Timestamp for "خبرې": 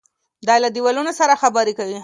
1.41-1.73